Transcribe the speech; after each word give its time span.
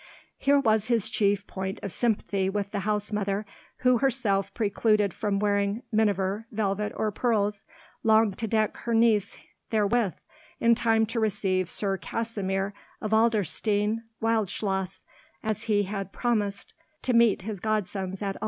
Here 0.39 0.59
was 0.59 0.87
his 0.87 1.11
chief 1.11 1.45
point 1.45 1.79
of 1.83 1.91
sympathy 1.91 2.49
with 2.49 2.71
the 2.71 2.79
housemother, 2.79 3.45
who, 3.81 3.99
herself 3.99 4.51
precluded 4.55 5.13
from 5.13 5.37
wearing 5.37 5.83
miniver, 5.91 6.47
velvet, 6.51 6.91
or 6.95 7.11
pearls, 7.11 7.65
longed 8.01 8.39
to 8.39 8.47
deck 8.47 8.77
her 8.77 8.95
niece 8.95 9.37
therewith, 9.69 10.13
in 10.59 10.73
time 10.73 11.05
to 11.05 11.19
receive 11.19 11.69
Sir 11.69 11.99
Kasimir 11.99 12.73
of 12.99 13.11
Adlerstein 13.11 13.99
Wildschloss, 14.19 15.03
as 15.43 15.65
he 15.65 15.83
had 15.83 16.11
promised 16.11 16.73
to 17.03 17.13
meet 17.13 17.43
his 17.43 17.59
godsons 17.59 18.23
at 18.23 18.37
Ulm. 18.37 18.39